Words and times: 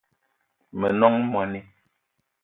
Me 0.79 0.87
nong 0.99 1.19
moni 1.31 1.59